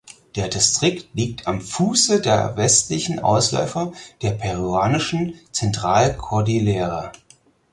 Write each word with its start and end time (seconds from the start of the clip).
Der 0.35 0.47
Distrikt 0.47 1.09
liegt 1.13 1.45
am 1.47 1.61
Fuße 1.61 2.21
der 2.21 2.57
westlichen 2.57 3.19
Ausläufer 3.19 3.93
der 4.23 4.31
peruanischen 4.31 5.35
Zentralkordillere. 5.51 7.11